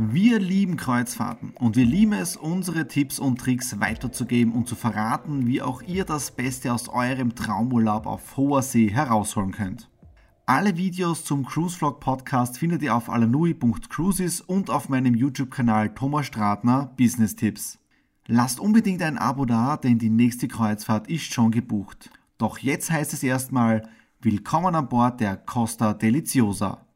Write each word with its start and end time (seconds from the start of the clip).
Wir 0.00 0.38
lieben 0.38 0.76
Kreuzfahrten 0.76 1.50
und 1.56 1.74
wir 1.74 1.84
lieben 1.84 2.12
es, 2.12 2.36
unsere 2.36 2.86
Tipps 2.86 3.18
und 3.18 3.40
Tricks 3.40 3.80
weiterzugeben 3.80 4.52
und 4.52 4.68
zu 4.68 4.76
verraten, 4.76 5.48
wie 5.48 5.60
auch 5.60 5.82
ihr 5.82 6.04
das 6.04 6.30
Beste 6.30 6.72
aus 6.72 6.88
eurem 6.88 7.34
Traumurlaub 7.34 8.06
auf 8.06 8.36
hoher 8.36 8.62
See 8.62 8.88
herausholen 8.92 9.50
könnt. 9.50 9.90
Alle 10.46 10.76
Videos 10.76 11.24
zum 11.24 11.44
Cruise 11.44 11.76
Vlog 11.76 11.98
Podcast 11.98 12.58
findet 12.58 12.82
ihr 12.82 12.94
auf 12.94 13.10
alanui.cruises 13.10 14.40
und 14.40 14.70
auf 14.70 14.88
meinem 14.88 15.16
YouTube-Kanal 15.16 15.92
Thomas 15.96 16.26
Stratner 16.26 16.94
Business 16.96 17.34
Tipps. 17.34 17.80
Lasst 18.28 18.60
unbedingt 18.60 19.02
ein 19.02 19.18
Abo 19.18 19.46
da, 19.46 19.76
denn 19.76 19.98
die 19.98 20.10
nächste 20.10 20.46
Kreuzfahrt 20.46 21.08
ist 21.08 21.34
schon 21.34 21.50
gebucht. 21.50 22.10
Doch 22.38 22.58
jetzt 22.58 22.92
heißt 22.92 23.14
es 23.14 23.24
erstmal 23.24 23.88
Willkommen 24.20 24.76
an 24.76 24.88
Bord 24.88 25.18
der 25.18 25.36
Costa 25.36 25.92
Deliciosa. 25.92 26.87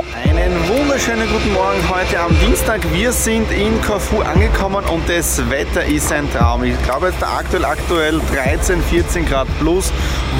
Einen 0.00 0.66
wunderschönen 0.66 1.28
guten 1.30 1.52
Morgen 1.52 1.86
heute 1.90 2.20
am 2.20 2.34
Dienstag. 2.40 2.80
Wir 2.94 3.12
sind 3.12 3.52
in 3.52 3.82
Corfu 3.82 4.22
angekommen 4.22 4.82
und 4.86 5.06
das 5.06 5.50
Wetter 5.50 5.84
ist 5.84 6.10
ein 6.10 6.32
Traum. 6.32 6.64
Ich 6.64 6.82
glaube 6.84 7.08
jetzt 7.08 7.22
aktuell, 7.22 7.66
aktuell 7.66 8.20
13, 8.32 8.82
14 8.82 9.26
Grad 9.26 9.46
plus. 9.58 9.92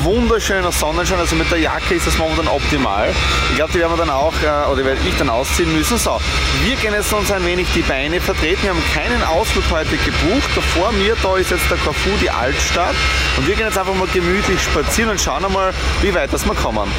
Wunderschöner 0.03 0.73
Sonnenschein, 0.73 1.19
also 1.19 1.37
mit 1.37 1.51
der 1.51 1.59
Jacke 1.59 1.95
ist 1.95 2.07
das 2.07 2.17
momentan 2.17 2.49
optimal. 2.49 3.11
Ich 3.51 3.57
glaube, 3.57 3.73
die 3.75 3.81
werden 3.81 3.93
wir 3.93 3.99
dann 3.99 4.09
auch, 4.09 4.33
äh, 4.43 4.73
oder 4.73 4.83
werde 4.83 5.01
ich 5.07 5.17
dann 5.19 5.29
ausziehen 5.29 5.77
müssen. 5.77 5.99
So, 5.99 6.19
wir 6.65 6.77
gehen 6.77 6.95
jetzt 6.95 7.13
uns 7.13 7.31
ein 7.31 7.45
wenig 7.45 7.67
die 7.75 7.83
Beine 7.83 8.19
vertreten. 8.19 8.63
Wir 8.63 8.71
haben 8.71 8.83
keinen 8.95 9.23
Ausflug 9.25 9.65
heute 9.71 9.97
gebucht. 9.99 10.51
Vor 10.75 10.91
mir, 10.93 11.17
da 11.23 11.37
ist 11.37 11.51
jetzt 11.51 11.71
der 11.71 11.77
Corfu, 11.79 12.09
die 12.19 12.31
Altstadt. 12.31 12.95
Und 13.37 13.47
wir 13.47 13.57
gehen 13.57 13.67
jetzt 13.67 13.77
einfach 13.77 13.95
mal 13.95 14.09
gemütlich 14.09 14.63
spazieren 14.63 15.11
und 15.11 15.21
schauen 15.21 15.45
einmal, 15.45 15.75
wie 16.01 16.15
weit 16.15 16.33
das 16.33 16.47
wir 16.47 16.55
kommen. 16.55 16.91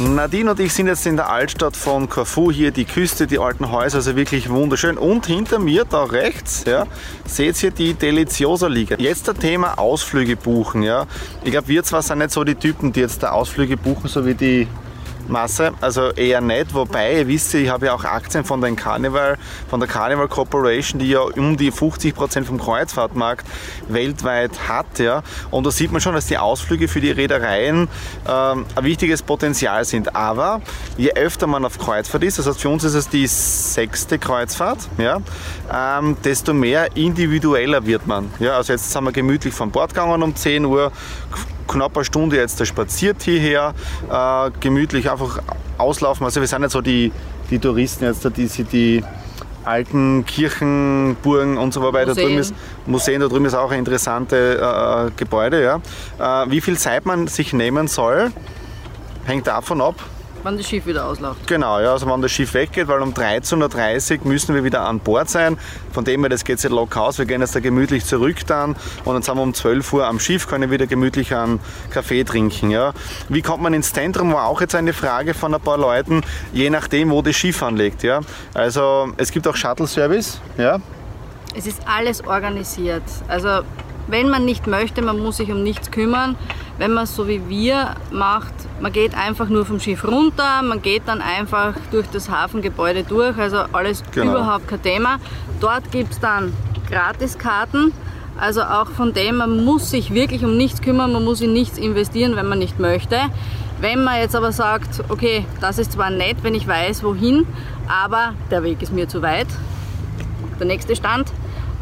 Nadine 0.00 0.52
und 0.52 0.60
ich 0.60 0.72
sind 0.72 0.86
jetzt 0.86 1.04
in 1.06 1.16
der 1.16 1.28
Altstadt 1.28 1.76
von 1.76 2.08
Corfu, 2.08 2.50
hier 2.50 2.70
die 2.70 2.86
Küste, 2.86 3.26
die 3.26 3.38
alten 3.38 3.70
Häuser, 3.70 3.96
also 3.96 4.16
wirklich 4.16 4.48
wunderschön. 4.48 4.96
Und 4.96 5.26
hinter 5.26 5.58
mir, 5.58 5.84
da 5.84 6.04
rechts, 6.04 6.64
ja, 6.66 6.86
seht 7.26 7.62
ihr 7.62 7.70
die 7.70 7.92
Deliciosa 7.92 8.66
Liga. 8.66 8.96
Jetzt 8.98 9.28
das 9.28 9.36
Thema 9.36 9.78
Ausflüge 9.78 10.36
buchen. 10.36 10.82
Ja. 10.82 11.06
Ich 11.44 11.50
glaube, 11.50 11.68
wir 11.68 11.84
zwar 11.84 12.00
sind 12.00 12.18
nicht 12.18 12.30
so 12.30 12.44
die 12.44 12.54
Typen, 12.54 12.94
die 12.94 13.00
jetzt 13.00 13.22
da 13.22 13.32
Ausflüge 13.32 13.76
buchen, 13.76 14.08
so 14.08 14.24
wie 14.24 14.34
die 14.34 14.68
Masse, 15.30 15.72
also 15.80 16.10
eher 16.10 16.40
nicht. 16.40 16.74
Wobei, 16.74 17.18
ihr 17.18 17.28
wisst 17.28 17.54
ich 17.54 17.68
habe 17.68 17.86
ja 17.86 17.94
auch 17.94 18.04
Aktien 18.04 18.44
von, 18.44 18.60
den 18.60 18.76
Carnival, 18.76 19.38
von 19.68 19.80
der 19.80 19.88
Carnival 19.88 20.28
Corporation, 20.28 20.98
die 20.98 21.10
ja 21.10 21.20
um 21.20 21.56
die 21.56 21.70
50 21.70 22.14
Prozent 22.14 22.46
vom 22.46 22.58
Kreuzfahrtmarkt 22.58 23.46
weltweit 23.88 24.68
hat. 24.68 24.98
Ja. 24.98 25.22
Und 25.50 25.64
da 25.64 25.70
sieht 25.70 25.92
man 25.92 26.00
schon, 26.00 26.14
dass 26.14 26.26
die 26.26 26.38
Ausflüge 26.38 26.88
für 26.88 27.00
die 27.00 27.10
Reedereien 27.10 27.88
ähm, 28.28 28.66
ein 28.74 28.84
wichtiges 28.84 29.22
Potenzial 29.22 29.84
sind. 29.84 30.14
Aber 30.14 30.60
je 30.96 31.12
öfter 31.14 31.46
man 31.46 31.64
auf 31.64 31.78
Kreuzfahrt 31.78 32.24
ist, 32.24 32.38
das 32.38 32.46
heißt 32.46 32.60
für 32.60 32.68
uns 32.68 32.84
ist 32.84 32.94
es 32.94 33.08
die 33.08 33.26
sechste 33.26 34.18
Kreuzfahrt, 34.18 34.88
ja, 34.98 35.20
ähm, 35.72 36.16
desto 36.24 36.52
mehr 36.52 36.96
individueller 36.96 37.86
wird 37.86 38.06
man. 38.06 38.30
Ja. 38.38 38.56
Also 38.56 38.72
jetzt 38.72 38.90
sind 38.90 39.04
wir 39.04 39.12
gemütlich 39.12 39.54
von 39.54 39.70
Bord 39.70 39.94
gegangen 39.94 40.22
um 40.22 40.34
10 40.34 40.64
Uhr, 40.64 40.92
knapp 41.70 41.96
eine 41.96 42.04
Stunde 42.04 42.36
jetzt 42.36 42.64
spaziert 42.66 43.22
hierher, 43.22 43.74
äh, 44.10 44.50
gemütlich 44.60 45.10
einfach 45.10 45.40
auslaufen. 45.78 46.24
Also 46.24 46.40
wir 46.40 46.48
sind 46.48 46.62
nicht 46.62 46.72
so 46.72 46.80
die, 46.80 47.12
die 47.50 47.58
Touristen 47.58 48.04
jetzt, 48.04 48.28
die 48.36 48.46
sich 48.46 48.66
die 48.66 49.04
alten 49.64 50.24
Kirchen, 50.24 51.16
Burgen 51.22 51.58
und 51.58 51.72
so 51.72 51.82
weiter. 51.82 52.08
Museen. 52.08 52.16
Da 52.16 52.22
drüben 52.22 52.38
ist, 52.38 52.54
Museen, 52.86 53.20
da 53.20 53.28
drüben 53.28 53.44
ist 53.44 53.54
auch 53.54 53.70
ein 53.70 53.78
interessantes 53.78 54.56
äh, 54.56 55.10
Gebäude. 55.16 55.62
Ja. 55.62 56.44
Äh, 56.44 56.50
wie 56.50 56.60
viel 56.60 56.78
Zeit 56.78 57.06
man 57.06 57.26
sich 57.26 57.52
nehmen 57.52 57.88
soll, 57.88 58.30
hängt 59.24 59.46
davon 59.46 59.80
ab, 59.80 59.96
wann 60.42 60.56
das 60.56 60.68
Schiff 60.68 60.86
wieder 60.86 61.06
ausläuft. 61.06 61.46
Genau, 61.46 61.80
ja, 61.80 61.92
also 61.92 62.06
wenn 62.06 62.22
das 62.22 62.30
Schiff 62.30 62.54
weggeht, 62.54 62.88
weil 62.88 63.00
um 63.00 63.12
13.30 63.12 64.20
Uhr 64.20 64.26
müssen 64.26 64.54
wir 64.54 64.64
wieder 64.64 64.82
an 64.82 65.00
Bord 65.00 65.28
sein. 65.28 65.58
Von 65.92 66.04
dem 66.04 66.20
her, 66.20 66.28
das 66.28 66.44
geht 66.44 66.60
sich 66.60 66.70
locker 66.70 67.02
aus. 67.02 67.18
Wir 67.18 67.26
gehen 67.26 67.40
jetzt 67.40 67.54
da 67.54 67.60
gemütlich 67.60 68.04
zurück 68.04 68.46
dann 68.46 68.76
und 69.04 69.14
dann 69.14 69.22
sind 69.22 69.36
wir 69.36 69.42
um 69.42 69.54
12 69.54 69.92
Uhr 69.92 70.06
am 70.06 70.20
Schiff, 70.20 70.46
können 70.46 70.70
wieder 70.70 70.86
gemütlich 70.86 71.34
einen 71.34 71.60
Kaffee 71.90 72.24
trinken. 72.24 72.70
Ja. 72.70 72.92
Wie 73.28 73.42
kommt 73.42 73.62
man 73.62 73.74
ins 73.74 73.92
Zentrum, 73.92 74.32
war 74.32 74.46
auch 74.46 74.60
jetzt 74.60 74.74
eine 74.74 74.92
Frage 74.92 75.34
von 75.34 75.54
ein 75.54 75.60
paar 75.60 75.78
Leuten, 75.78 76.22
je 76.52 76.70
nachdem, 76.70 77.10
wo 77.10 77.22
das 77.22 77.36
Schiff 77.36 77.62
anlegt. 77.62 78.02
Ja. 78.02 78.20
Also 78.54 79.12
es 79.16 79.30
gibt 79.32 79.46
auch 79.48 79.56
Shuttle-Service. 79.56 80.40
Ja. 80.56 80.78
Es 81.54 81.66
ist 81.66 81.80
alles 81.86 82.24
organisiert. 82.24 83.02
Also 83.28 83.62
wenn 84.06 84.28
man 84.28 84.44
nicht 84.44 84.66
möchte, 84.66 85.02
man 85.02 85.18
muss 85.18 85.36
sich 85.38 85.50
um 85.50 85.62
nichts 85.62 85.90
kümmern. 85.90 86.36
Wenn 86.80 86.94
man 86.94 87.04
es 87.04 87.14
so 87.14 87.28
wie 87.28 87.46
wir 87.46 87.94
macht, 88.10 88.54
man 88.80 88.90
geht 88.90 89.14
einfach 89.14 89.50
nur 89.50 89.66
vom 89.66 89.78
Schiff 89.80 90.02
runter, 90.02 90.62
man 90.62 90.80
geht 90.80 91.02
dann 91.04 91.20
einfach 91.20 91.74
durch 91.90 92.06
das 92.06 92.30
Hafengebäude 92.30 93.02
durch, 93.02 93.36
also 93.36 93.58
alles 93.70 94.02
Genau. 94.12 94.30
überhaupt 94.30 94.66
kein 94.66 94.80
Thema. 94.82 95.18
Dort 95.60 95.92
gibt 95.92 96.12
es 96.12 96.20
dann 96.20 96.54
Gratiskarten, 96.88 97.92
also 98.38 98.62
auch 98.62 98.86
von 98.88 99.12
dem, 99.12 99.36
man 99.36 99.62
muss 99.62 99.90
sich 99.90 100.14
wirklich 100.14 100.42
um 100.42 100.56
nichts 100.56 100.80
kümmern, 100.80 101.12
man 101.12 101.22
muss 101.22 101.42
in 101.42 101.52
nichts 101.52 101.76
investieren, 101.76 102.34
wenn 102.34 102.48
man 102.48 102.58
nicht 102.58 102.80
möchte. 102.80 103.18
Wenn 103.82 104.02
man 104.02 104.18
jetzt 104.18 104.34
aber 104.34 104.50
sagt, 104.50 105.04
okay, 105.10 105.44
das 105.60 105.76
ist 105.76 105.92
zwar 105.92 106.08
nett, 106.08 106.38
wenn 106.40 106.54
ich 106.54 106.66
weiß, 106.66 107.04
wohin, 107.04 107.46
aber 107.88 108.32
der 108.50 108.62
Weg 108.62 108.80
ist 108.80 108.90
mir 108.94 109.06
zu 109.06 109.20
weit, 109.20 109.48
der 110.58 110.66
nächste 110.66 110.96
Stand. 110.96 111.30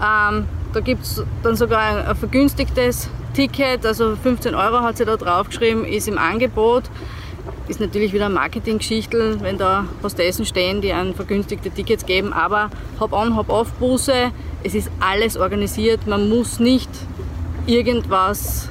Ähm, 0.02 0.46
da 0.72 0.80
gibt 0.80 1.04
es 1.04 1.22
dann 1.44 1.54
sogar 1.54 1.82
ein, 1.82 2.04
ein 2.04 2.16
vergünstigtes 2.16 3.08
Ticket, 3.34 3.84
also 3.84 4.16
15 4.16 4.54
Euro 4.54 4.80
hat 4.80 4.96
sie 4.98 5.04
da 5.04 5.16
draufgeschrieben, 5.16 5.84
ist 5.84 6.08
im 6.08 6.18
Angebot. 6.18 6.84
Ist 7.68 7.80
natürlich 7.80 8.12
wieder 8.12 8.28
Marketinggeschichtel, 8.28 9.40
wenn 9.40 9.58
da 9.58 9.84
Hostessen 10.02 10.46
stehen, 10.46 10.80
die 10.80 10.92
ein 10.92 11.14
vergünstigte 11.14 11.70
Tickets 11.70 12.06
geben, 12.06 12.32
aber 12.32 12.70
Hop-on, 12.98 13.36
Hop-off 13.36 13.72
Busse, 13.74 14.32
es 14.64 14.74
ist 14.74 14.90
alles 15.00 15.36
organisiert, 15.36 16.06
man 16.06 16.28
muss 16.28 16.60
nicht 16.60 16.88
irgendwas 17.66 18.68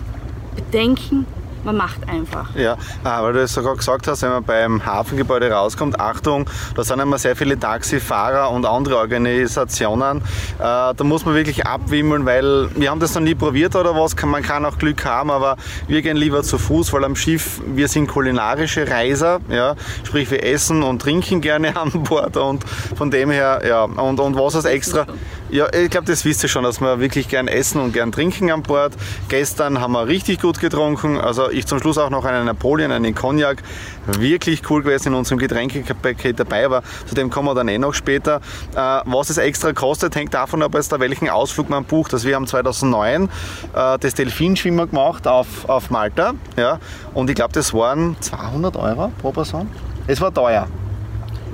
bedenken, 0.55 1.25
man 1.67 1.75
macht 1.75 2.07
einfach. 2.07 2.55
Ja, 2.55 2.77
weil 3.03 3.33
du 3.33 3.41
es 3.41 3.53
sogar 3.53 3.75
gesagt 3.75 4.07
hast, 4.07 4.21
wenn 4.21 4.29
man 4.29 4.43
beim 4.43 4.85
Hafengebäude 4.85 5.51
rauskommt, 5.51 5.99
Achtung, 5.99 6.49
da 6.75 6.83
sind 6.83 6.99
immer 6.99 7.17
sehr 7.17 7.35
viele 7.35 7.59
Taxifahrer 7.59 8.49
und 8.51 8.65
andere 8.65 8.97
Organisationen. 8.97 10.19
Äh, 10.19 10.23
da 10.59 10.95
muss 11.03 11.25
man 11.25 11.35
wirklich 11.35 11.65
abwimmeln, 11.67 12.25
weil 12.25 12.69
wir 12.75 12.89
haben 12.89 13.01
das 13.01 13.13
noch 13.15 13.21
nie 13.21 13.35
probiert 13.35 13.75
oder 13.75 13.95
was, 13.95 14.15
man 14.23 14.41
kann 14.43 14.65
auch 14.65 14.77
Glück 14.77 15.03
haben, 15.03 15.29
aber 15.29 15.57
wir 15.87 16.01
gehen 16.01 16.15
lieber 16.15 16.41
zu 16.41 16.57
Fuß, 16.57 16.93
weil 16.93 17.03
am 17.03 17.17
Schiff, 17.17 17.61
wir 17.65 17.89
sind 17.89 18.07
kulinarische 18.07 18.89
Reiser, 18.89 19.41
ja, 19.49 19.75
sprich 20.05 20.31
wir 20.31 20.43
essen 20.43 20.83
und 20.83 21.01
trinken 21.01 21.41
gerne 21.41 21.75
an 21.79 21.91
Bord 21.91 22.37
und 22.37 22.63
von 22.95 23.11
dem 23.11 23.29
her, 23.29 23.61
ja, 23.67 23.83
und, 23.83 24.19
und 24.21 24.37
was 24.37 24.55
als 24.55 24.65
extra, 24.65 25.05
ja, 25.49 25.71
ich 25.73 25.89
glaube, 25.89 26.07
das 26.07 26.25
wisst 26.25 26.43
ihr 26.43 26.49
schon, 26.49 26.63
dass 26.63 26.81
wir 26.81 26.99
wirklich 26.99 27.29
gern 27.29 27.47
essen 27.47 27.79
und 27.79 27.93
gern 27.93 28.11
trinken 28.11 28.51
an 28.51 28.63
Bord. 28.63 28.93
Gestern 29.29 29.79
haben 29.79 29.93
wir 29.93 30.07
richtig 30.07 30.41
gut 30.41 30.59
getrunken. 30.59 31.17
Also 31.17 31.49
ich 31.49 31.65
zum 31.65 31.79
Schluss 31.79 31.97
auch 31.97 32.09
noch 32.09 32.25
einen 32.25 32.45
Napoleon, 32.45 32.91
einen 32.91 33.15
Cognac. 33.15 33.63
Wirklich 34.05 34.69
cool 34.69 34.83
gewesen 34.83 35.09
in 35.09 35.13
unserem 35.13 35.37
Getränkepaket 35.37 36.39
dabei, 36.39 36.65
aber 36.65 36.83
zu 37.05 37.15
dem 37.15 37.29
kommen 37.29 37.47
wir 37.47 37.55
dann 37.55 37.67
eh 37.67 37.77
noch 37.77 37.93
später. 37.93 38.41
Äh, 38.75 39.01
was 39.05 39.29
es 39.29 39.37
extra 39.37 39.73
kostet, 39.73 40.15
hängt 40.15 40.33
davon 40.33 40.61
ab, 40.61 40.75
da 40.89 40.99
welchen 40.99 41.29
Ausflug 41.29 41.69
man 41.69 41.85
bucht. 41.85 42.13
Also 42.13 42.27
wir 42.27 42.35
haben 42.35 42.47
2009 42.47 43.29
äh, 43.73 43.97
das 43.99 44.13
Delfinschwimmer 44.13 44.87
gemacht 44.87 45.27
auf, 45.27 45.67
auf 45.69 45.89
Malta. 45.89 46.33
Ja, 46.57 46.79
und 47.13 47.29
ich 47.29 47.35
glaube, 47.35 47.53
das 47.53 47.73
waren 47.73 48.15
200 48.19 48.75
Euro 48.75 49.11
pro 49.21 49.31
Person. 49.31 49.69
Es 50.07 50.21
war 50.21 50.33
teuer. 50.33 50.67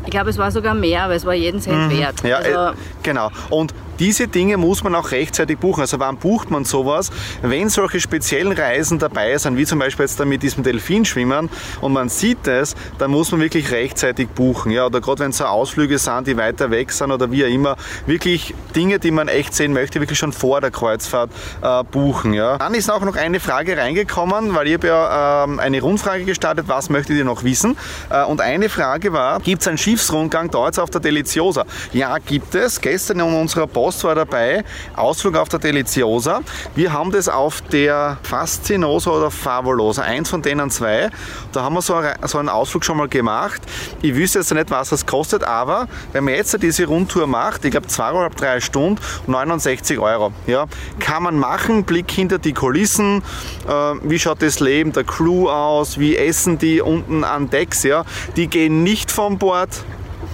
Ich 0.05 0.11
glaube, 0.11 0.29
es 0.29 0.37
war 0.37 0.51
sogar 0.51 0.73
mehr, 0.73 1.03
aber 1.03 1.15
es 1.15 1.25
war 1.25 1.33
jeden 1.33 1.61
Cent 1.61 1.89
wert. 1.97 2.23
Mhm. 2.23 2.29
Ja, 2.29 2.37
also, 2.37 2.49
äh, 2.49 2.71
genau. 3.03 3.31
Und 3.49 3.73
diese 4.03 4.27
Dinge 4.27 4.57
muss 4.57 4.83
man 4.83 4.95
auch 4.95 5.11
rechtzeitig 5.11 5.59
buchen. 5.59 5.79
Also 5.79 5.97
wann 5.97 6.17
bucht 6.17 6.51
man 6.51 6.65
sowas? 6.65 7.09
Wenn 7.41 7.69
solche 7.69 8.01
speziellen 8.01 8.51
Reisen 8.51 8.99
dabei 8.99 9.37
sind, 9.37 9.55
wie 9.55 9.65
zum 9.65 9.79
Beispiel 9.79 10.03
jetzt 10.03 10.19
da 10.19 10.25
mit 10.25 10.43
diesem 10.43 10.61
Delfinschwimmen 10.61 11.49
und 11.79 11.93
man 11.93 12.09
sieht 12.09 12.45
es, 12.45 12.75
dann 12.97 13.11
muss 13.11 13.31
man 13.31 13.39
wirklich 13.39 13.71
rechtzeitig 13.71 14.27
buchen. 14.27 14.73
Ja, 14.73 14.87
oder 14.87 14.99
gerade 14.99 15.19
wenn 15.23 15.29
es 15.29 15.37
so 15.37 15.45
Ausflüge 15.45 15.97
sind, 15.99 16.27
die 16.27 16.35
weiter 16.35 16.69
weg 16.69 16.91
sind 16.91 17.13
oder 17.13 17.31
wie 17.31 17.45
auch 17.45 17.49
immer, 17.49 17.77
wirklich 18.05 18.53
Dinge, 18.75 18.99
die 18.99 19.09
man 19.09 19.29
echt 19.29 19.55
sehen 19.55 19.71
möchte, 19.71 20.01
wirklich 20.01 20.19
schon 20.19 20.33
vor 20.33 20.59
der 20.59 20.71
Kreuzfahrt 20.71 21.31
äh, 21.61 21.83
buchen. 21.85 22.33
Ja. 22.33 22.57
Dann 22.57 22.73
ist 22.73 22.91
auch 22.91 23.05
noch 23.05 23.15
eine 23.15 23.39
Frage 23.39 23.77
reingekommen, 23.77 24.53
weil 24.53 24.67
ich 24.67 24.73
habe 24.73 24.87
ja 24.87 25.45
ähm, 25.45 25.59
eine 25.59 25.79
Rundfrage 25.79 26.25
gestartet, 26.25 26.65
was 26.67 26.89
möchtet 26.89 27.15
ihr 27.15 27.23
noch 27.23 27.45
wissen? 27.45 27.77
Äh, 28.09 28.25
und 28.25 28.41
eine 28.41 28.67
Frage 28.67 29.13
war, 29.13 29.39
gibt 29.39 29.61
es 29.61 29.67
einen 29.69 29.77
Schiffsrundgang 29.77 30.51
jetzt 30.65 30.77
auf 30.77 30.89
der 30.89 30.99
Deliciosa? 30.99 31.63
Ja, 31.93 32.17
gibt 32.17 32.53
es. 32.53 32.81
Gestern 32.81 33.21
in 33.21 33.33
unserer 33.33 33.65
Post 33.65 33.92
war 34.03 34.15
dabei, 34.15 34.63
Ausflug 34.95 35.35
auf 35.35 35.49
der 35.49 35.59
Deliciosa. 35.59 36.39
Wir 36.75 36.93
haben 36.93 37.11
das 37.11 37.27
auf 37.27 37.61
der 37.61 38.17
Fascinosa 38.23 39.11
oder 39.11 39.29
Favolosa, 39.31 40.03
eins 40.03 40.29
von 40.29 40.41
denen 40.41 40.69
zwei. 40.69 41.09
Da 41.51 41.63
haben 41.63 41.75
wir 41.75 41.81
so, 41.81 41.95
eine- 41.95 42.15
so 42.27 42.37
einen 42.37 42.49
Ausflug 42.49 42.85
schon 42.85 42.97
mal 42.97 43.07
gemacht. 43.09 43.61
Ich 44.01 44.15
wüsste 44.15 44.39
jetzt 44.39 44.53
nicht, 44.53 44.71
was 44.71 44.89
das 44.89 45.05
kostet, 45.05 45.43
aber 45.43 45.87
wenn 46.13 46.23
man 46.23 46.33
jetzt 46.35 46.61
diese 46.63 46.85
Rundtour 46.85 47.27
macht, 47.27 47.65
ich 47.65 47.71
glaube 47.71 47.87
zweieinhalb, 47.87 48.35
drei 48.37 48.59
Stunden, 48.61 48.99
69 49.27 49.99
Euro. 49.99 50.31
Ja, 50.47 50.65
kann 50.99 51.23
man 51.23 51.37
machen, 51.37 51.83
Blick 51.83 52.09
hinter 52.11 52.37
die 52.39 52.53
Kulissen, 52.53 53.23
äh, 53.67 53.71
wie 54.03 54.19
schaut 54.19 54.41
das 54.41 54.59
Leben 54.59 54.93
der 54.93 55.03
Crew 55.03 55.49
aus, 55.49 55.97
wie 55.99 56.15
essen 56.15 56.57
die 56.57 56.81
unten 56.81 57.23
an 57.23 57.49
Decks, 57.49 57.83
ja. 57.83 58.05
Die 58.35 58.47
gehen 58.47 58.83
nicht 58.83 59.11
vom 59.11 59.37
Bord, 59.37 59.69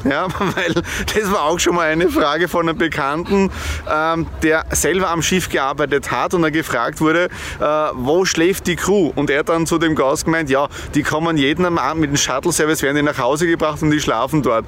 ja, 0.04 0.28
weil 0.56 0.74
das 0.74 1.32
war 1.32 1.44
auch 1.44 1.60
schon 1.60 1.76
mal 1.76 1.90
eine 1.90 2.10
Frage 2.10 2.48
von 2.48 2.68
einem 2.68 2.78
Bekannten, 2.78 3.52
ähm, 3.90 4.28
der 4.44 4.66
selber 4.72 5.10
am 5.10 5.22
Schiff 5.22 5.50
gearbeitet 5.50 6.12
hat 6.12 6.34
und 6.34 6.44
er 6.44 6.52
gefragt 6.52 7.02
wurde, 7.02 7.30
äh, 7.60 7.64
wo 7.94 8.26
schläft 8.26 8.68
die 8.68 8.76
Crew? 8.76 9.12
Und 9.16 9.30
er 9.30 9.44
dann 9.44 9.66
zu 9.66 9.78
dem 9.78 9.96
Gast 9.96 10.26
gemeint, 10.26 10.50
ja, 10.50 10.68
die 10.96 11.04
kommen 11.04 11.38
jeden 11.38 11.66
Abend 11.78 12.02
mit 12.02 12.10
dem 12.10 12.18
Shuttle-Service, 12.18 12.82
werden 12.82 12.98
die 12.98 13.04
nach 13.04 13.18
Hause 13.18 13.48
gebracht 13.48 13.82
und 13.82 13.92
die 13.92 14.00
schlafen 14.00 14.42
dort 14.42 14.66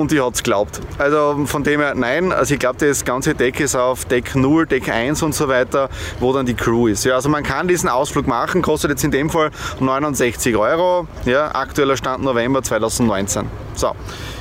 und 0.00 0.10
die 0.10 0.20
hat 0.20 0.34
es 0.34 0.42
geglaubt. 0.42 0.80
Also 0.98 1.44
von 1.46 1.62
dem 1.62 1.80
her, 1.80 1.94
nein, 1.94 2.32
also 2.32 2.54
ich 2.54 2.60
glaube, 2.60 2.78
das 2.84 3.04
ganze 3.04 3.34
Deck 3.34 3.60
ist 3.60 3.76
auf 3.76 4.04
Deck 4.06 4.34
0, 4.34 4.66
Deck 4.66 4.88
1 4.88 5.22
und 5.22 5.34
so 5.34 5.48
weiter, 5.48 5.88
wo 6.18 6.32
dann 6.32 6.46
die 6.46 6.54
Crew 6.54 6.86
ist. 6.88 7.04
Ja, 7.04 7.14
also 7.14 7.28
man 7.28 7.42
kann 7.42 7.68
diesen 7.68 7.88
Ausflug 7.88 8.26
machen, 8.26 8.62
kostet 8.62 8.90
jetzt 8.90 9.04
in 9.04 9.10
dem 9.10 9.30
Fall 9.30 9.50
69 9.80 10.56
Euro, 10.56 11.06
ja, 11.24 11.54
aktueller 11.54 11.96
Stand 11.96 12.22
November 12.24 12.62
2019. 12.62 13.46
So, 13.74 13.92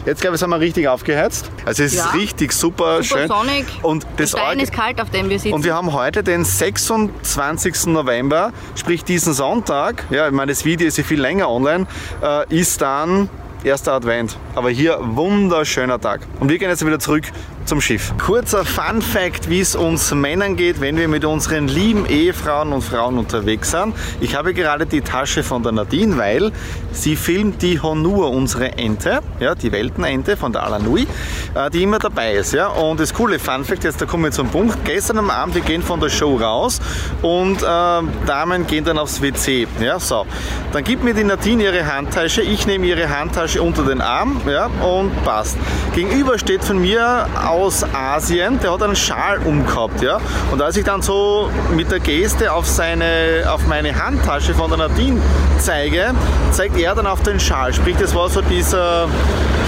jetzt 0.05 0.21
glaube 0.21 0.35
ich, 0.35 0.39
sind 0.39 0.49
wir 0.49 0.59
richtig 0.59 0.87
aufgeheizt. 0.87 1.49
Also 1.65 1.83
es 1.83 1.95
Ja. 1.95 2.05
ist 2.07 2.13
richtig 2.15 2.51
super, 2.51 3.03
Super 3.03 3.19
schön. 3.19 3.27
sonnig. 3.27 3.65
Und 3.83 4.03
Der 4.03 4.09
das 4.17 4.29
Stein 4.31 4.47
Orge- 4.49 4.61
ist 4.63 4.73
kalt, 4.73 4.99
auf 5.01 5.09
dem 5.11 5.29
wir 5.29 5.39
sitzen. 5.39 5.53
und 5.53 5.63
wir 5.63 5.75
haben 5.75 5.93
heute 5.93 6.23
den 6.23 6.43
26. 6.43 7.87
November, 7.93 8.51
sprich 8.75 9.03
diesen 9.03 9.33
Sonntag, 9.33 10.03
ja, 10.09 10.27
ich 10.27 10.33
meine, 10.33 10.51
das 10.51 10.65
Video 10.65 10.87
ist 10.87 10.97
ja 10.97 11.03
viel 11.03 11.21
länger 11.21 11.49
online, 11.49 11.85
äh, 12.21 12.45
ist 12.53 12.81
dann 12.81 13.29
erster 13.63 13.93
Advent. 13.93 14.37
Aber 14.55 14.69
hier 14.69 14.97
wunderschöner 15.01 15.99
Tag. 15.99 16.21
Und 16.39 16.49
wir 16.49 16.57
gehen 16.57 16.69
jetzt 16.69 16.85
wieder 16.85 16.99
zurück 16.99 17.23
zum 17.69 17.81
Schiff. 17.81 18.15
Kurzer 18.17 18.65
Fun 18.65 18.99
Fact, 18.99 19.47
wie 19.47 19.59
es 19.59 19.75
uns 19.75 20.11
Männern 20.11 20.55
geht, 20.55 20.81
wenn 20.81 20.97
wir 20.97 21.07
mit 21.07 21.23
unseren 21.23 21.67
lieben 21.67 22.07
Ehefrauen 22.07 22.73
und 22.73 22.81
Frauen 22.81 23.19
unterwegs 23.19 23.69
sind. 23.69 23.93
Ich 24.21 24.33
habe 24.33 24.55
gerade 24.55 24.87
die 24.87 25.01
Tasche 25.01 25.43
von 25.43 25.61
der 25.61 25.71
Nadine, 25.71 26.17
weil 26.17 26.51
sie 26.91 27.15
filmt 27.15 27.61
die 27.61 27.79
Honur, 27.79 28.31
unsere 28.31 28.79
Ente, 28.79 29.19
ja, 29.39 29.53
die 29.53 29.71
Weltenente 29.71 30.35
von 30.35 30.51
der 30.51 30.63
Alanui, 30.63 31.05
äh, 31.53 31.69
die 31.69 31.83
immer 31.83 31.99
dabei 31.99 32.33
ist. 32.33 32.53
Ja. 32.53 32.69
Und 32.69 32.99
das 32.99 33.13
coole 33.13 33.37
Fun 33.37 33.63
Fact, 33.63 33.83
jetzt 33.83 34.01
da 34.01 34.07
kommen 34.07 34.23
wir 34.23 34.31
zum 34.31 34.49
Punkt. 34.49 34.83
Gestern 34.83 35.19
am 35.19 35.29
Abend, 35.29 35.53
wir 35.53 35.61
gehen 35.61 35.83
von 35.83 35.99
der 35.99 36.09
Show 36.09 36.37
raus 36.37 36.81
und 37.21 37.61
äh, 37.61 37.65
Damen 37.65 38.65
gehen 38.65 38.83
dann 38.83 38.97
aufs 38.97 39.21
WC. 39.21 39.67
Ja, 39.79 39.99
so. 39.99 40.25
Dann 40.71 40.83
gibt 40.83 41.03
mir 41.03 41.13
die 41.13 41.23
Nadine 41.23 41.65
ihre 41.65 41.85
Handtasche, 41.85 42.41
ich 42.41 42.65
nehme 42.65 42.87
ihre 42.87 43.15
Handtasche 43.15 43.61
unter 43.61 43.83
den 43.83 44.01
Arm 44.01 44.41
ja, 44.49 44.65
und 44.65 45.11
passt. 45.23 45.55
Gegenüber 45.93 46.39
steht 46.39 46.63
von 46.63 46.79
mir 46.79 47.27
aus 47.59 47.83
Asien, 47.93 48.59
der 48.59 48.71
hat 48.71 48.81
einen 48.81 48.95
Schal 48.95 49.39
umgehabt. 49.39 50.01
Ja? 50.01 50.19
Und 50.51 50.61
als 50.61 50.77
ich 50.77 50.85
dann 50.85 51.01
so 51.01 51.49
mit 51.75 51.91
der 51.91 51.99
Geste 51.99 52.53
auf, 52.53 52.65
seine, 52.65 53.43
auf 53.47 53.67
meine 53.67 53.93
Handtasche 53.95 54.53
von 54.53 54.69
der 54.69 54.77
Nadine 54.87 55.21
zeige, 55.59 56.13
zeigt 56.51 56.77
er 56.77 56.95
dann 56.95 57.07
auf 57.07 57.21
den 57.21 57.39
Schal. 57.39 57.73
Sprich, 57.73 57.97
das 57.97 58.15
war 58.15 58.29
so 58.29 58.41
dieser 58.41 59.07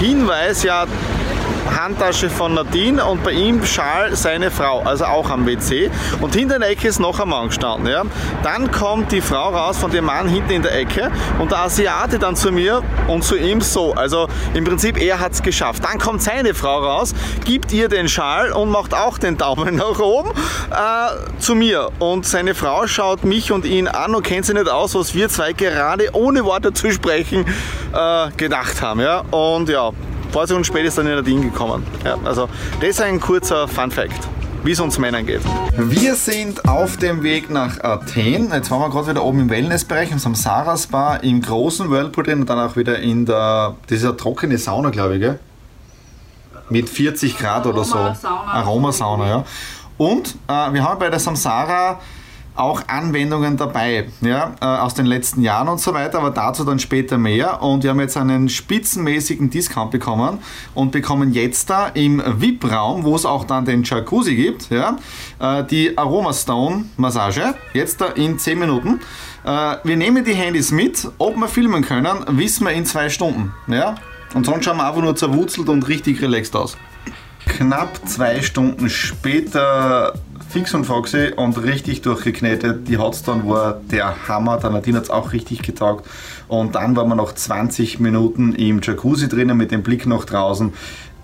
Hinweis, 0.00 0.62
ja, 0.62 0.86
Handtasche 1.82 2.30
von 2.30 2.54
Nadine 2.54 3.04
und 3.04 3.24
bei 3.24 3.32
ihm 3.32 3.64
Schal 3.64 4.14
seine 4.14 4.50
Frau, 4.50 4.82
also 4.82 5.04
auch 5.04 5.30
am 5.30 5.46
WC. 5.46 5.90
Und 6.20 6.34
hinter 6.34 6.58
der 6.58 6.70
Ecke 6.70 6.88
ist 6.88 7.00
noch 7.00 7.18
ein 7.20 7.28
Mann 7.28 7.48
gestanden. 7.48 7.88
Ja. 7.90 8.02
Dann 8.42 8.70
kommt 8.70 9.12
die 9.12 9.20
Frau 9.20 9.50
raus 9.50 9.78
von 9.78 9.90
dem 9.90 10.04
Mann 10.04 10.28
hinten 10.28 10.52
in 10.52 10.62
der 10.62 10.78
Ecke 10.78 11.10
und 11.38 11.50
der 11.50 11.60
Asiate 11.60 12.18
dann 12.18 12.36
zu 12.36 12.52
mir 12.52 12.82
und 13.08 13.24
zu 13.24 13.36
ihm 13.36 13.60
so. 13.60 13.94
Also 13.94 14.28
im 14.54 14.64
Prinzip, 14.64 15.00
er 15.00 15.18
hat 15.18 15.32
es 15.32 15.42
geschafft. 15.42 15.84
Dann 15.84 15.98
kommt 15.98 16.22
seine 16.22 16.54
Frau 16.54 16.78
raus, 16.78 17.14
gibt 17.44 17.72
ihr 17.72 17.88
den 17.88 18.08
Schal 18.08 18.52
und 18.52 18.70
macht 18.70 18.94
auch 18.94 19.18
den 19.18 19.36
Daumen 19.36 19.76
nach 19.76 19.98
oben 19.98 20.30
äh, 20.70 21.40
zu 21.40 21.54
mir. 21.54 21.90
Und 21.98 22.26
seine 22.26 22.54
Frau 22.54 22.86
schaut 22.86 23.24
mich 23.24 23.50
und 23.50 23.64
ihn 23.64 23.88
an 23.88 24.14
und 24.14 24.22
kennt 24.22 24.46
sich 24.46 24.54
nicht 24.54 24.68
aus, 24.68 24.94
was 24.94 25.14
wir 25.14 25.28
zwei 25.28 25.52
gerade 25.52 26.10
ohne 26.12 26.44
Worte 26.44 26.72
zu 26.72 26.90
sprechen 26.90 27.44
äh, 27.92 28.30
gedacht 28.36 28.82
haben. 28.82 29.00
Ja. 29.00 29.20
Und 29.30 29.68
ja, 29.68 29.90
ein 30.32 30.34
paar 30.34 30.46
Sekunden 30.46 30.64
später 30.64 30.88
ist 30.88 30.96
dann 30.96 31.06
in 31.06 31.14
Nadine 31.14 31.42
gekommen. 31.42 31.84
Ja, 32.06 32.16
also 32.24 32.48
das 32.80 32.88
ist 32.88 33.02
ein 33.02 33.20
kurzer 33.20 33.68
Fun 33.68 33.90
Fact, 33.90 34.26
wie 34.64 34.70
es 34.70 34.80
uns 34.80 34.98
Männern 34.98 35.26
geht. 35.26 35.42
Wir 35.76 36.14
sind 36.14 36.66
auf 36.66 36.96
dem 36.96 37.22
Weg 37.22 37.50
nach 37.50 37.84
Athen. 37.84 38.50
Jetzt 38.50 38.70
waren 38.70 38.80
wir 38.80 38.88
gerade 38.88 39.08
wieder 39.08 39.24
oben 39.24 39.40
im 39.40 39.50
Wellnessbereich, 39.50 40.10
im 40.10 40.18
Samsara 40.18 40.78
Spa, 40.78 41.16
im 41.16 41.42
großen 41.42 41.90
Whirlpool 41.90 42.24
drin 42.24 42.40
und 42.40 42.48
dann 42.48 42.58
auch 42.58 42.76
wieder 42.76 42.98
in 42.98 43.26
der, 43.26 43.76
dieser 43.90 44.16
trockene 44.16 44.56
Sauna, 44.56 44.88
glaube 44.88 45.16
ich, 45.16 45.20
gell? 45.20 45.38
Mit 46.70 46.88
40 46.88 47.36
Grad 47.36 47.66
oder 47.66 47.84
so. 47.84 47.98
Aromasauna. 47.98 48.52
Aromasauna, 48.52 49.28
ja. 49.28 49.44
Und 49.98 50.36
äh, 50.48 50.72
wir 50.72 50.82
haben 50.82 50.98
bei 50.98 51.10
der 51.10 51.18
Samsara 51.18 52.00
auch 52.54 52.86
Anwendungen 52.86 53.56
dabei, 53.56 54.08
ja, 54.20 54.54
äh, 54.60 54.64
aus 54.64 54.94
den 54.94 55.06
letzten 55.06 55.42
Jahren 55.42 55.68
und 55.68 55.80
so 55.80 55.94
weiter, 55.94 56.18
aber 56.18 56.30
dazu 56.30 56.64
dann 56.64 56.78
später 56.78 57.18
mehr. 57.18 57.62
Und 57.62 57.82
wir 57.82 57.90
haben 57.90 58.00
jetzt 58.00 58.16
einen 58.16 58.48
spitzenmäßigen 58.48 59.50
Discount 59.50 59.90
bekommen 59.90 60.38
und 60.74 60.92
bekommen 60.92 61.32
jetzt 61.32 61.70
da 61.70 61.88
im 61.88 62.22
VIP-Raum, 62.24 63.04
wo 63.04 63.16
es 63.16 63.24
auch 63.24 63.44
dann 63.44 63.64
den 63.64 63.82
Jacuzzi 63.82 64.34
gibt, 64.34 64.70
ja, 64.70 64.98
äh, 65.38 65.64
die 65.64 65.96
Aromastone 65.96 66.84
Massage, 66.96 67.54
jetzt 67.72 68.00
da 68.00 68.06
in 68.08 68.38
10 68.38 68.58
Minuten. 68.58 69.00
Äh, 69.44 69.76
wir 69.82 69.96
nehmen 69.96 70.24
die 70.24 70.34
Handys 70.34 70.70
mit, 70.72 71.08
ob 71.18 71.36
wir 71.36 71.48
filmen 71.48 71.82
können, 71.82 72.24
wissen 72.38 72.66
wir 72.66 72.72
in 72.72 72.84
zwei 72.84 73.08
Stunden. 73.08 73.52
Ja? 73.66 73.94
Und 74.34 74.46
sonst 74.46 74.64
schauen 74.64 74.76
wir 74.76 74.86
einfach 74.86 75.02
nur 75.02 75.16
zerwurzelt 75.16 75.68
und 75.68 75.88
richtig 75.88 76.22
relaxed 76.22 76.54
aus. 76.54 76.76
Knapp 77.46 78.00
zwei 78.06 78.40
Stunden 78.40 78.88
später 78.88 80.14
fix 80.52 80.74
und 80.74 80.84
foxy 80.84 81.32
und 81.34 81.62
richtig 81.62 82.02
durchgeknetet. 82.02 82.86
Die 82.86 82.98
Hotstone 82.98 83.48
war 83.48 83.80
der 83.90 84.28
Hammer. 84.28 84.58
Der 84.58 84.68
Nadine 84.68 84.98
hat 84.98 85.04
es 85.04 85.10
auch 85.10 85.32
richtig 85.32 85.62
getaugt. 85.62 86.06
Und 86.46 86.74
dann 86.74 86.94
waren 86.94 87.08
wir 87.08 87.14
noch 87.14 87.32
20 87.32 88.00
Minuten 88.00 88.54
im 88.54 88.82
Jacuzzi 88.82 89.30
drinnen 89.30 89.56
mit 89.56 89.70
dem 89.70 89.82
Blick 89.82 90.06
nach 90.06 90.26
draußen. 90.26 90.74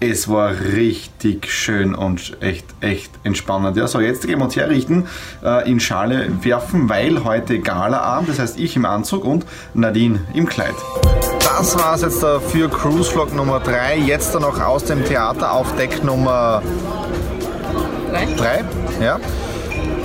Es 0.00 0.28
war 0.28 0.52
richtig 0.52 1.50
schön 1.50 1.94
und 1.94 2.38
echt, 2.40 2.64
echt 2.80 3.10
entspannend. 3.22 3.76
Ja, 3.76 3.86
so, 3.86 4.00
jetzt 4.00 4.26
gehen 4.26 4.38
wir 4.38 4.44
uns 4.44 4.56
herrichten, 4.56 5.06
äh, 5.44 5.69
in 5.70 5.80
Schale 5.80 6.28
werfen, 6.42 6.88
weil 6.88 7.25
heute 7.25 7.58
Galaabend, 7.58 8.30
das 8.30 8.38
heißt 8.38 8.58
ich 8.58 8.76
im 8.76 8.84
Anzug 8.86 9.25
und 9.25 9.44
Nadine 9.75 10.20
im 10.34 10.46
Kleid. 10.46 10.75
Das 11.40 11.76
war 11.76 11.96
es 11.96 12.02
jetzt 12.02 12.25
für 12.50 12.69
Cruise 12.70 13.10
Vlog 13.10 13.34
Nummer 13.34 13.60
3. 13.60 13.98
Jetzt 13.98 14.34
dann 14.34 14.42
noch 14.42 14.60
aus 14.60 14.84
dem 14.84 15.04
Theater 15.04 15.52
auf 15.52 15.75
Deck 15.76 16.02
Nummer 16.04 16.62
Drei? 18.10 18.26
3. 18.36 18.77
Ja. 19.00 19.19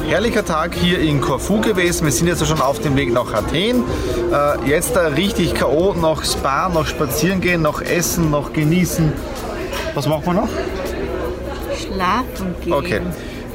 Herrlicher 0.07 0.45
Tag 0.45 0.75
hier 0.75 0.99
in 0.99 1.21
Korfu 1.21 1.59
gewesen. 1.61 2.05
Wir 2.05 2.11
sind 2.11 2.27
jetzt 2.27 2.45
schon 2.45 2.61
auf 2.61 2.79
dem 2.79 2.95
Weg 2.95 3.11
nach 3.13 3.33
Athen. 3.33 3.83
Äh, 4.31 4.69
jetzt 4.69 4.95
da 4.95 5.07
richtig 5.07 5.55
K.O. 5.55 5.93
noch 5.93 6.23
Spa, 6.23 6.69
noch 6.69 6.85
spazieren 6.85 7.41
gehen, 7.41 7.61
noch 7.61 7.81
essen, 7.81 8.29
noch 8.29 8.53
genießen. 8.53 9.13
Was 9.93 10.07
machen 10.07 10.25
wir 10.25 10.33
noch? 10.33 10.49
Schlafen 11.75 12.55
gehen. 12.61 12.73
Okay. 12.73 13.01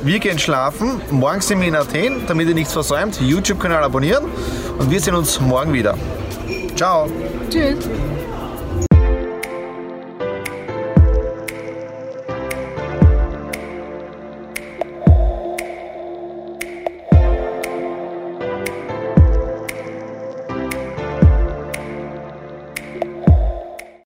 Wir 0.02 0.18
gehen 0.20 0.38
schlafen. 0.38 1.00
Morgen 1.10 1.40
sind 1.40 1.60
wir 1.60 1.68
in 1.68 1.76
Athen, 1.76 2.22
damit 2.26 2.48
ihr 2.48 2.54
nichts 2.54 2.72
versäumt. 2.72 3.20
YouTube-Kanal 3.20 3.82
abonnieren. 3.82 4.24
Und 4.78 4.90
wir 4.90 5.00
sehen 5.00 5.14
uns 5.14 5.40
morgen 5.40 5.72
wieder. 5.72 5.94
Ciao. 6.76 7.08
Tschüss. 7.50 7.88